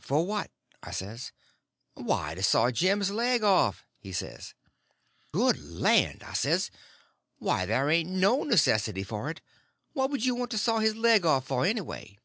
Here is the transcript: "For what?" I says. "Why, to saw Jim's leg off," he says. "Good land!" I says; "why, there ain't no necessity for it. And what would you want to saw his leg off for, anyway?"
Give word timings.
"For 0.00 0.24
what?" 0.24 0.52
I 0.84 0.92
says. 0.92 1.32
"Why, 1.94 2.36
to 2.36 2.44
saw 2.44 2.70
Jim's 2.70 3.10
leg 3.10 3.42
off," 3.42 3.84
he 3.98 4.12
says. 4.12 4.54
"Good 5.32 5.60
land!" 5.60 6.22
I 6.22 6.34
says; 6.34 6.70
"why, 7.40 7.66
there 7.66 7.90
ain't 7.90 8.08
no 8.08 8.44
necessity 8.44 9.02
for 9.02 9.30
it. 9.30 9.38
And 9.40 9.46
what 9.94 10.10
would 10.12 10.24
you 10.24 10.36
want 10.36 10.52
to 10.52 10.58
saw 10.58 10.78
his 10.78 10.94
leg 10.94 11.26
off 11.26 11.46
for, 11.48 11.66
anyway?" 11.66 12.18